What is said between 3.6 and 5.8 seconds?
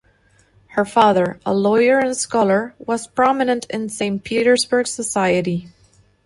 in Saint Petersburg society.